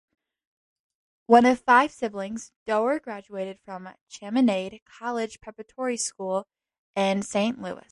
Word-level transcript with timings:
One 1.27 1.45
of 1.45 1.59
five 1.59 1.91
siblings, 1.91 2.51
Doerr 2.65 2.99
graduated 2.99 3.59
from 3.63 3.89
Chaminade 4.09 4.81
College 4.85 5.39
Preparatory 5.39 5.97
School 5.97 6.45
in 6.95 7.21
Saint 7.21 7.61
Louis. 7.61 7.79